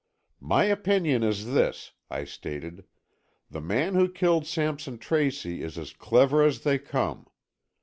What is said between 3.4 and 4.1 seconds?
"the man